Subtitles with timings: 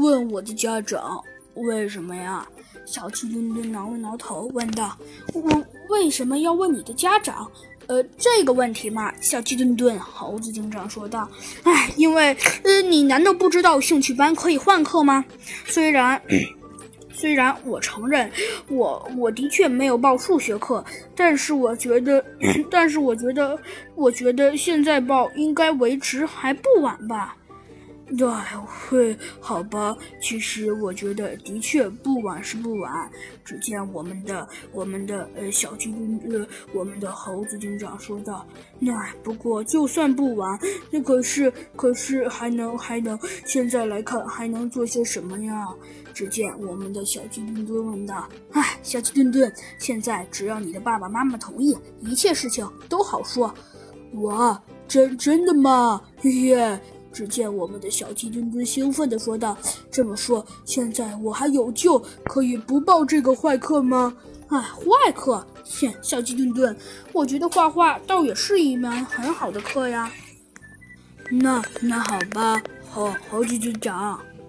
[0.00, 1.22] 问我的家长。
[1.54, 2.46] 为什么呀？
[2.86, 4.96] 小鸡墩墩挠了挠头，问道
[5.34, 7.48] ：“我为什么要问你的家长？”
[7.86, 11.28] 呃，这个问题嘛，小鸡墩墩，猴子警长说道
[11.64, 15.24] ：“哎，因为，呃，你难道不知道兴趣班可以换课吗？
[15.66, 16.20] 虽然，
[17.12, 18.30] 虽然我承认，
[18.68, 20.84] 我我的确没有报数学课，
[21.16, 22.24] 但是我觉得，
[22.70, 23.58] 但是我觉得，
[23.96, 27.36] 我觉得现在报应该维持还不晚吧。”
[28.16, 28.28] 对，
[28.88, 29.96] 会好吧。
[30.20, 33.10] 其实我觉得的确不晚是不晚。
[33.44, 38.44] 只见我们的我们的呃小鸡墩呃我们的猴子警长说道
[38.80, 40.58] ：“那不过就算不晚，
[40.90, 45.68] 那可是可是还能还能现在来看还能做些什么呀？”
[46.12, 53.54] 只见我们的小鸡墩墩问道：“哎，小鸡墩墩，现在只要你的爸爸妈妈同意，一切事情都好说。”
[54.22, 56.02] 哇，真真的吗？
[56.18, 56.80] 嘿嘿。
[57.12, 59.56] 只见我们的小鸡墩墩兴奋的说道
[59.90, 64.14] ：“这么说，现在我还有救，可以不报这个坏课吗？
[64.48, 65.46] 哎，坏课！
[65.64, 66.76] 切，小鸡墩墩，
[67.12, 70.10] 我觉得画画倒也是一门很好的课呀。
[71.30, 74.20] 那那好吧，好，猴子警长。”